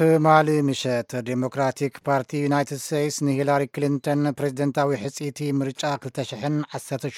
[0.00, 7.16] ቲማሊ ምሸት ዴሞክራቲክ ፓርቲ ዩናይትድ ስተትስ ንሂላሪ ክሊንተን ፕሬዚደንታዊ ሕፂቲ ምርጫ 2016ሽ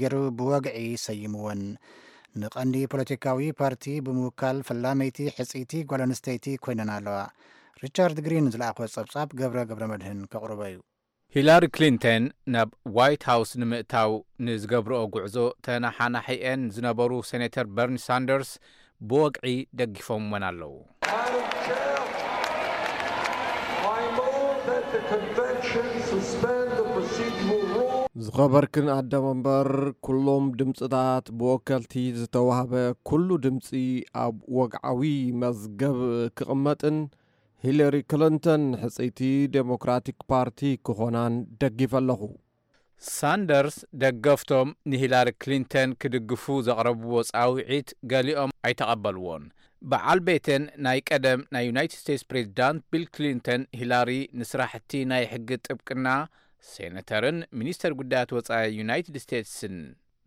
[0.00, 1.60] ገይሩ ብወግዒ ሰይሙወን
[2.42, 7.18] ንቐኒ ፖለቲካዊ ፓርቲ ብምውካል ፈላመይቲ ሕፂቲ ጎሎ ኣንስተይቲ ኮይነን ኣለዋ
[7.82, 10.80] ሪቻርድ ግሪን ዝለኣኸ ጸብጻብ ገብረ ገብረ መድህን ኬቕርበ እዩ
[11.36, 14.12] ሂላሪ ክሊንተን ናብ ዋይት ሃውስ ንምእታው
[14.48, 15.36] ንዝገብርኦ ጉዕዞ
[15.68, 18.52] ተናሓናሒአን ዝነበሩ ሴነተር በርኒ ሳንደርስ
[19.10, 20.74] ብወግዒ ደጊፎም ዎን ኣለዉ
[28.24, 29.68] ዝኸበርክን ኣደመ ምበር
[30.06, 32.72] ኵሎም ድምጽታት ብወከልቲ ዝተውህበ
[33.10, 33.68] ኵሉ ድምፂ
[34.24, 35.02] ኣብ ወግዓዊ
[35.42, 35.98] መዝገብ
[36.40, 36.98] ክቕመጥን
[37.66, 39.18] ሂለሪ ክልንተን ሕጽይቲ
[39.56, 42.22] ዴሞክራቲክ ፓርቲ ክኾናን ደጊፍ ኣለኹ
[43.16, 49.42] ሳንደርስ ደገፍቶም ንሂላሪ ክሊንተን ክድግፉ ዘቕረብዎ ጻውዒት ገሊኦም ኣይተቐበልዎን
[49.92, 56.06] በዓል ቤተን ናይ ቀደም ናይ ዩናይትድ ስቴትስ ፕሬዚዳንት ቢል ክሊንተን ሂላሪ ንስራሕቲ ናይ ሕጊ ጥብቅና
[56.70, 59.74] ሴነተርን ሚኒስተር ጉዳያት ወጻኢ ዩናይትድ ስቴትስን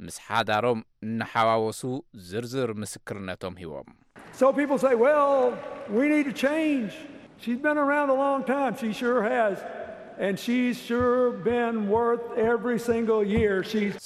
[0.08, 1.82] ምስ ሓዳሮም እነሓዋወሱ
[2.30, 3.90] ዝርዝር ምስክርነቶም ሂቦም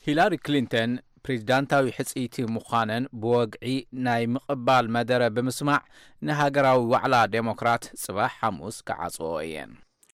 [0.06, 0.92] ሂላሪ ክሊንተን
[1.26, 3.70] ፕሬዚዳንታዊ ሕፂኢይቲ ምዃነን ብወግዒ
[4.08, 5.82] ናይ ምቕባል መደረ ብምስማዕ
[6.28, 9.74] ንሃገራዊ ዋዕላ ዴሞክራት ጽባህ ሓሙስ ክዓጽዎ እየን